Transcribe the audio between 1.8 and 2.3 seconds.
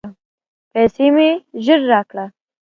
راکړه!